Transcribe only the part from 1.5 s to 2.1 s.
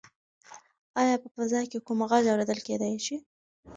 کې کوم